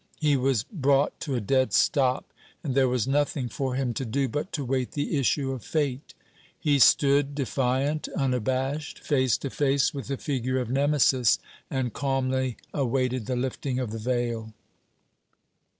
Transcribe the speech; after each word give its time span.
He 0.19 0.35
was 0.35 0.63
brought 0.63 1.19
to 1.19 1.35
a 1.35 1.39
dead 1.39 1.73
stop; 1.73 2.33
and 2.63 2.73
there 2.73 2.87
was 2.89 3.07
nothing 3.07 3.47
for 3.49 3.75
him 3.75 3.93
to 3.93 4.03
do 4.03 4.27
but 4.27 4.51
to 4.53 4.65
wait 4.65 4.93
the 4.93 5.15
issue 5.15 5.51
of 5.51 5.63
Fate. 5.63 6.15
He 6.59 6.79
stood, 6.79 7.35
defiant, 7.35 8.07
unabashed, 8.17 8.97
face 8.97 9.37
to 9.37 9.51
face 9.51 9.93
with 9.93 10.07
the 10.07 10.17
figure 10.17 10.57
of 10.57 10.71
Nemesis, 10.71 11.37
and 11.69 11.93
calmly 11.93 12.57
awaited 12.73 13.27
the 13.27 13.35
lifting 13.35 13.77
of 13.77 13.91
the 13.91 13.99
veil. 13.99 14.55